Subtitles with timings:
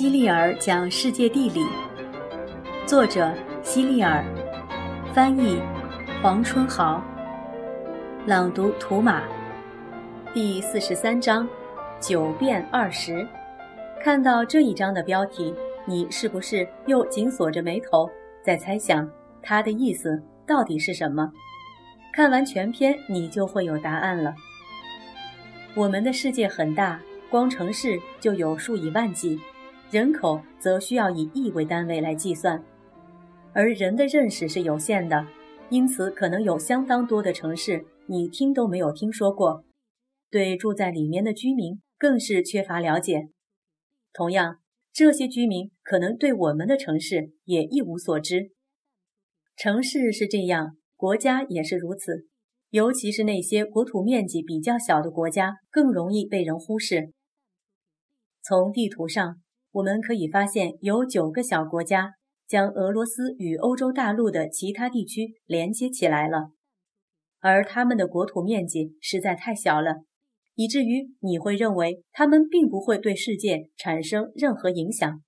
[0.00, 1.62] 希利尔讲世界地理，
[2.86, 3.30] 作者
[3.62, 4.24] 希利尔，
[5.12, 5.60] 翻译
[6.22, 7.04] 黄春豪，
[8.24, 9.24] 朗读图马，
[10.32, 11.46] 第四十三章
[12.00, 13.28] 九变二十。
[14.02, 18.08] 看到这一章的标题，你是不是又紧锁着眉头，
[18.42, 19.06] 在猜想
[19.42, 21.30] 它的意思到底是什么？
[22.14, 24.34] 看完全篇，你就会有答案了。
[25.74, 29.38] 我们的世界很大，光城市就有数以万计。
[29.90, 32.64] 人口则需要以亿为单位来计算，
[33.52, 35.26] 而人的认识是有限的，
[35.68, 39.64] 因此可能有相当多的城市你听都没有听说过，
[40.30, 43.30] 对住在里面的居民更是缺乏了解。
[44.12, 44.58] 同样，
[44.92, 48.52] 这些居民可能对我们的城市也一无所知。
[49.56, 52.28] 城市是这样，国家也是如此，
[52.70, 57.12] 尤其是那些国土面积比较小的国家，更容易被人忽视。
[58.40, 59.40] 从地图上。
[59.72, 62.14] 我们可以发现，有九个小国家
[62.46, 66.50] 将俄罗斯与欧洲大陆的其他地区连接起来了，
[67.38, 70.04] 而他们的国土面积实在太小了，
[70.56, 75.22] 以至于你会认为他们并不会对世界产生任何影响。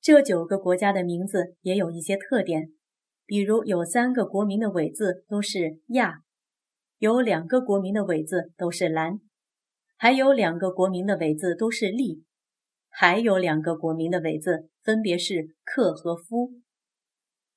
[0.00, 2.70] 这九个国家的名字也有一些特点，
[3.26, 6.22] 比如有三个国民的尾字都是亚，
[6.98, 9.20] 有两个国民的尾字都是兰。
[10.02, 12.24] 还有两个国名的尾字都是利，
[12.88, 16.54] 还有两个国名的尾字分别是克和夫。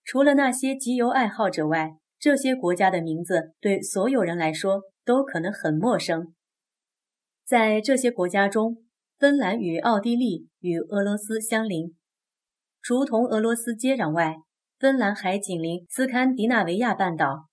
[0.04, 6.36] 除了那些集邮爱好者外，这些国家的名字对所有人来说都可能很陌生。
[7.44, 8.78] 在这些国家中，
[9.18, 11.96] 芬兰与奥地利与俄罗斯相邻，
[12.80, 14.36] 除同俄罗斯接壤外，
[14.78, 17.48] 芬兰还紧邻斯堪的纳维亚半岛，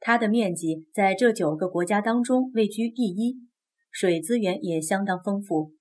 [0.00, 3.51] 它的面积在这九个国家当中位居第一。
[3.92, 5.74] 水资源也相当丰富，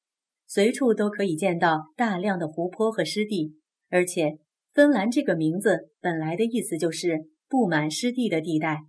[0.45, 3.55] 随处都可以见到大量的湖泊和湿地。
[3.89, 4.37] 而且，
[4.73, 8.81] 芬兰这个名字本来的意思就是布满湿地的地带。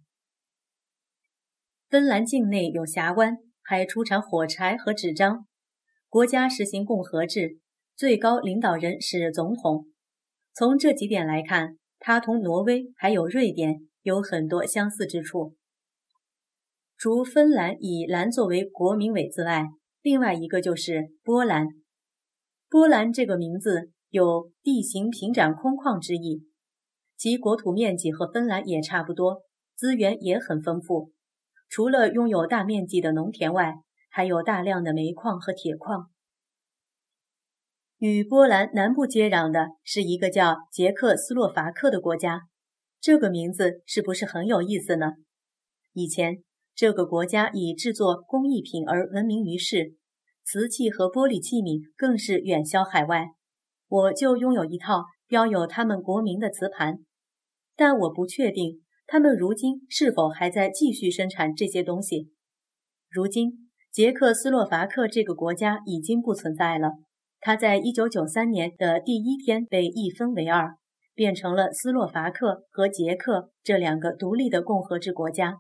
[1.89, 5.47] 芬兰境内有峡湾，还出产火柴和纸张。
[6.09, 7.59] 国家实行共和制，
[7.97, 9.87] 最高领导人是总统。
[10.53, 15.55] 从这几点来看，它同挪威还有瑞典有很多相似之处。
[17.03, 19.65] 除芬兰以兰作为国名尾字外，
[20.03, 21.67] 另外一个就是波兰。
[22.71, 26.47] 波兰这个名字有地形平展空旷之意，
[27.17, 29.43] 其国土面积和芬兰也差不多，
[29.75, 31.11] 资源也很丰富。
[31.69, 33.75] 除了拥有大面积的农田外，
[34.09, 36.09] 还有大量的煤矿和铁矿。
[37.99, 42.43] 与波兰南部接壤的是一个叫捷克斯洛伐克的国家，
[43.01, 45.15] 这个名字是不是很有意思呢？
[45.95, 46.45] 以前。
[46.75, 49.95] 这个国家以制作工艺品而闻名于世，
[50.45, 53.27] 瓷器和玻璃器皿更是远销海外。
[53.89, 57.01] 我就拥有一套标有他们国名的瓷盘，
[57.77, 62.31] 但我不确定他们如今是否还在继续生产这些东西。
[63.11, 66.93] 如今，捷克斯洛伐克这个国家已经不存在了，
[67.39, 70.77] 它在1993年的第一天被一分为二，
[71.15, 75.59] 变成了斯洛伐克和捷克这两个独立的共和制国家。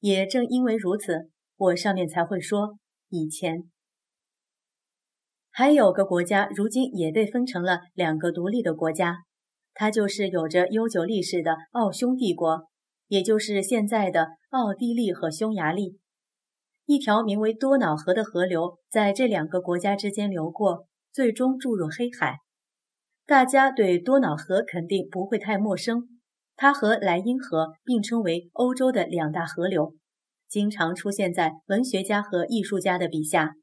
[0.00, 2.78] 也正因为如此，我上面才会说
[3.08, 3.64] 以前
[5.50, 9.16] 还有个国家，如今也被分成了两个独立的国家，
[9.74, 12.68] 它就是有着悠久历史的奥匈帝国，
[13.08, 15.98] 也就是现在的奥地利和匈牙利。
[16.86, 22.38] 一条名为多瑙河的河流在这两个国家之间流过，最终注入黑海。
[23.26, 26.17] 大家对多瑙河肯定不会太陌生。
[26.60, 29.94] 它和莱茵河并称为欧洲的两大河流，
[30.48, 33.54] 经常出现在文学家和艺术家的笔下。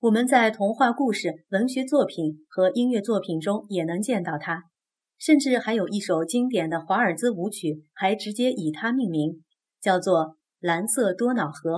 [0.00, 4.62] 我们在童话故事、文学作品和音乐作品中也能见到它，
[5.18, 9.44] 甚至还有一首经典的华尔兹舞曲还直接以它命名，
[9.82, 10.28] 叫做
[10.60, 11.70] 《蓝色多瑙河》。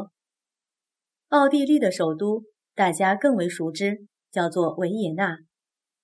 [1.30, 2.44] 奥地利的首都
[2.76, 5.38] 大家更为熟知，叫做维也纳。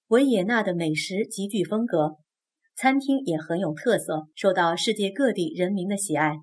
[0.08, 2.16] 维也纳的美食极具风格。
[2.80, 6.38] 餐厅也很有特色，受到世界各地人民的喜爱。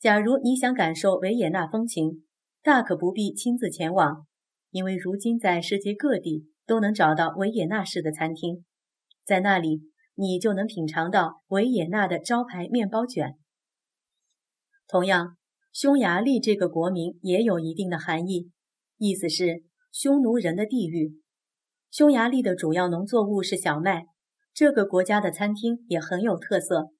[0.00, 2.24] 假如你想感受维也纳风情，
[2.60, 4.26] 大可不必亲自前往，
[4.72, 8.64] 因为如今在世界各地都能找到维也纳式的餐厅，
[9.24, 9.82] 在那里
[10.16, 13.36] 你就能品尝到维也纳的招牌面包卷。
[14.88, 15.36] 同样，
[15.72, 18.50] 匈牙利这个国名也有一定的含义，
[18.98, 19.62] 意思是
[19.92, 21.20] 匈奴人的地域。
[21.92, 24.06] 匈牙利的主要农作物是小麦。
[24.54, 26.90] 这个国家的餐厅也很有特色，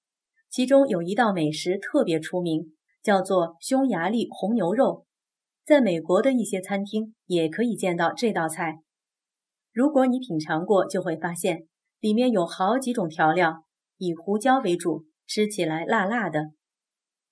[0.50, 5.06] 其中有一道美食特别出名，叫做匈牙利红牛肉。
[5.64, 8.80] 在美国的一些餐厅也可以见到这道菜。
[9.72, 11.68] 如果你品尝过，就会发现
[12.00, 13.62] 里面有好几种调料，
[13.98, 16.50] 以胡椒为主，吃起来辣辣的。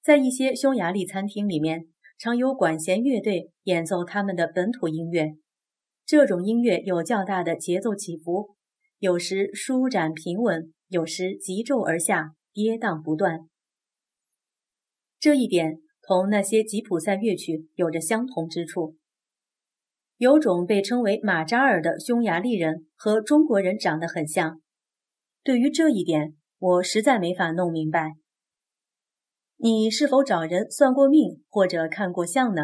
[0.04, 1.86] 在一些匈牙利餐厅里面，
[2.16, 5.32] 常有管弦乐队演奏他们的本土音乐。
[6.06, 8.54] 这种音乐有较大的节奏起伏，
[9.02, 13.48] 有时舒展平稳，有时急骤而下，跌宕不断。
[15.18, 18.94] 这一点同那些吉普赛乐曲有着相同之处。
[20.18, 24.60] 有种被称为马扎尔的匈牙利人和中国人长得很像。
[25.42, 28.12] 对于这一点，我实在没法弄明白。
[29.56, 32.62] 你是否找人算过命或者看过相呢？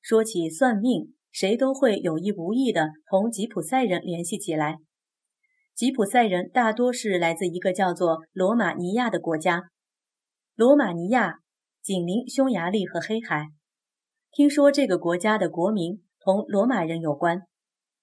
[0.00, 4.78] 说起算命，谁都会有意无意地同吉普赛人联系起来。
[5.74, 9.70] 吉普赛人大多是来自一个叫做罗马尼亚的国家。
[10.54, 11.40] 罗马尼亚。
[11.82, 13.48] 紧邻匈牙利和黑海，
[14.30, 17.42] 听说这个国家的国名同罗马人有关。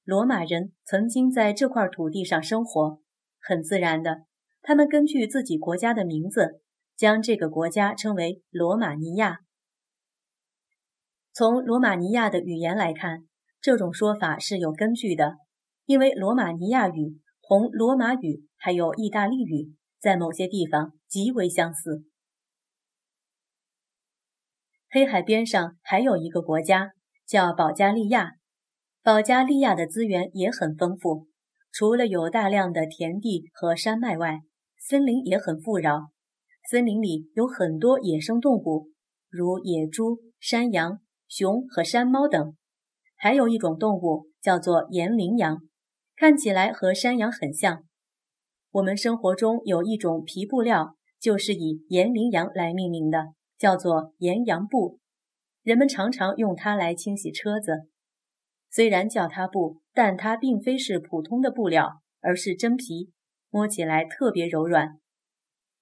[0.03, 2.99] 罗马人曾经在这块土地上生活，
[3.39, 4.25] 很自然的，
[4.61, 6.61] 他们根据自己国家的名字，
[6.95, 9.39] 将这个国家称为罗马尼亚。
[11.33, 13.23] 从罗马尼亚的语言来看，
[13.59, 15.37] 这种说法是有根据的，
[15.87, 17.19] 因为罗马尼亚语
[17.51, 22.05] 同罗马语还有意大利语在某些地方极为相似。
[24.89, 26.93] 黑海边上还有一个国家
[27.27, 28.35] 叫保加利亚，
[29.03, 31.27] 保加利亚的资源也很丰富，
[31.73, 34.39] 除了有大量的田地和山脉外，
[34.77, 36.09] 森林也很富饶。
[36.69, 38.91] 森林里有很多野生动物，
[39.27, 42.55] 如野猪、山羊、熊和山猫等，
[43.17, 45.61] 还有一种动物叫做岩羚羊，
[46.21, 47.83] 看起来和山羊很像。
[48.73, 53.33] 我们生活中有一种皮布料，就是以岩羚羊来命名的。
[53.57, 54.99] 叫做岩羊布，
[55.63, 57.87] 人们常常用它来清洗车子。
[58.69, 63.09] 虽然叫它布，但它并非是普通的布料，而是真皮，
[63.49, 64.99] 摸起来特别柔软。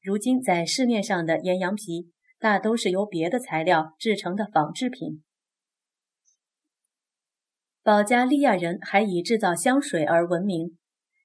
[0.01, 5.21] 如今在市面上的岩羊皮大都是由别的材料制成的仿制品。
[7.89, 10.77] 保加利亚人还以制造香水而闻名，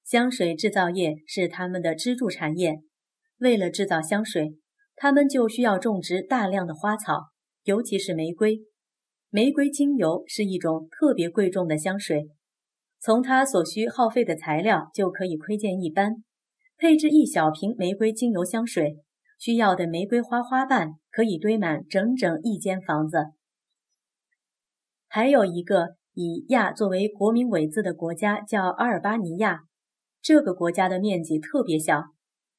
[0.02, 2.80] 香水制造业是他们的支柱产业。
[3.36, 4.56] 为了制造香水。
[4.96, 7.24] 他们就需要种植大量的花草，
[7.64, 8.60] 尤其是玫瑰。
[9.28, 12.30] 玫瑰精油是一种特别贵重的香水，
[12.98, 16.24] 从它所需耗费的材料就可以窥见一斑。
[16.78, 18.96] 配置一小瓶玫瑰精油香水，
[19.38, 23.18] 需要的玫瑰花花瓣可以堆满整整一间房子。
[25.08, 29.64] 还有一个以亚作为国名尾字的国家叫阿尔巴尼亚，
[30.22, 32.04] 这个国家的面积特别小。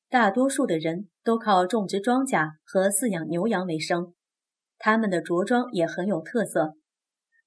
[0.09, 4.13] 大多数的人都靠种植庄稼和饲养牛羊为生，
[4.77, 6.73] 他们的着装也很有特色。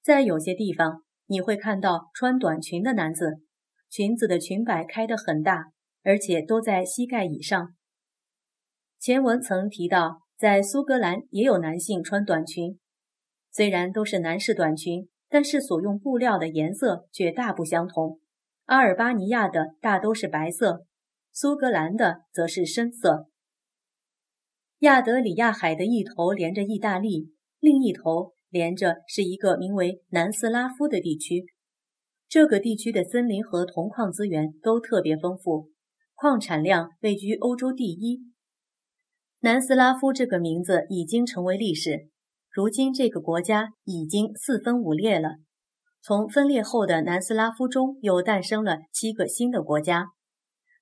[0.01, 3.41] 在有些地方，你会看到穿短裙的男子，
[3.89, 5.71] 裙子的裙摆开得很大，
[6.03, 7.75] 而且都在膝盖以上。
[8.99, 12.79] 前文曾提到，在苏格兰也有男性穿短裙，
[13.51, 18.19] 虽然都是男士短裙，但是所用布料的颜色却大不相同。
[18.65, 20.85] 阿尔巴尼亚的大都是白色。
[21.31, 23.29] 苏格兰的则是深色。
[24.79, 31.45] 亚德里亚海的一头连着意大利，另一头连着是一个名为南斯拉夫的地区。
[32.27, 35.69] 这个地区的森林和铜矿资源都特别丰富，
[36.13, 38.25] 矿产量位居欧洲第一。
[39.39, 42.08] 南斯拉夫这个名字已经成为历史。
[42.51, 45.35] 如今这个国家已经四分五裂了。
[46.01, 50.07] 从分裂后的南斯拉夫中又诞生了七个新的国家。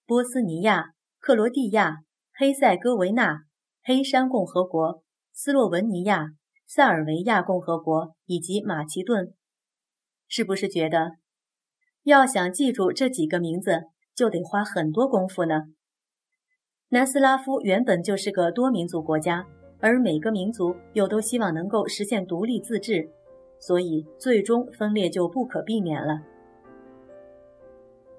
[0.05, 1.97] 波斯尼亚、克罗地亚、
[2.33, 3.39] 黑塞哥维那、
[3.83, 6.27] 黑山共和国、斯洛文尼亚、
[6.65, 9.33] 塞尔维亚共和国以及马其顿，
[10.27, 11.13] 是不是觉得
[12.03, 13.81] 要想记住这几个名字
[14.15, 15.63] 就得花很多功夫呢？
[16.89, 19.45] 南斯拉夫原本就是个多民族国家，
[19.79, 23.09] 而每个民族又都希望能够实现独立自治，
[23.59, 26.19] 所以最终分裂就不可避免了。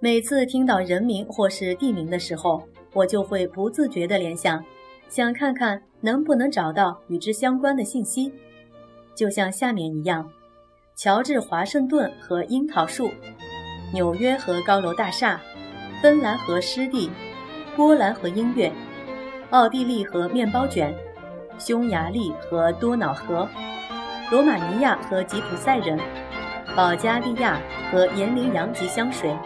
[0.01, 2.63] 每次听到人名或是地名的时候，
[2.95, 4.65] 我就会不自觉地联想，
[5.09, 8.33] 想看看能不能找到与之相关的信息。
[9.17, 10.31] 就像下面一样：
[10.97, 13.11] 乔治华盛顿和樱桃树，
[13.93, 15.41] 纽约和高楼大厦，
[16.01, 17.11] 芬兰和湿地，
[17.75, 18.73] 波兰和音乐，
[19.51, 20.95] 奥地利和面包卷，
[21.59, 23.49] 匈牙利和多瑙河，
[24.31, 25.99] 罗马尼亚和吉普赛人，
[26.77, 27.61] 保加利亚
[27.91, 29.37] 和岩羚羊及香水。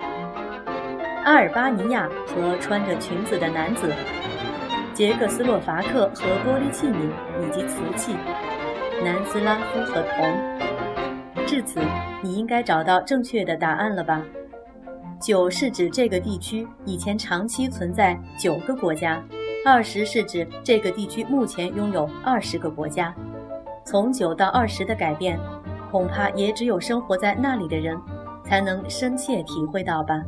[1.24, 3.92] 阿尔巴尼亚和穿着裙子的男子，
[4.92, 6.96] 捷克斯洛伐克和玻璃器皿
[7.40, 8.14] 以及瓷器，
[9.02, 11.46] 南斯拉夫和铜。
[11.46, 11.80] 至此，
[12.22, 14.22] 你应该找到正确的答案了吧？
[15.20, 19.22] 九是指这个地区以前长期存在九个国家，
[19.64, 23.14] 二十是指这个地区目前拥有二十个国家。
[23.84, 25.38] 从九到二十的改变，
[25.90, 27.96] 恐怕也只有生活在那里的人
[28.44, 30.20] 才能深切体会到吧。